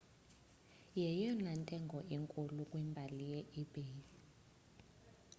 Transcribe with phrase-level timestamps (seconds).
[1.01, 3.95] yeyona ntengo inkulu kwimbali ye-ebay